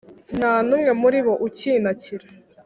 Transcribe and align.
nta 0.37 0.53
n’umwe 0.67 0.91
muri 1.01 1.17
bo 1.25 1.33
ukintakira! 1.47 2.25